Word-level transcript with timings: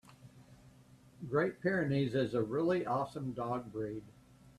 Great 1.29 1.61
Pyrenees 1.61 2.15
is 2.15 2.33
a 2.33 2.41
really 2.41 2.87
awesome 2.87 3.33
dog 3.33 3.71
breed. 3.71 4.01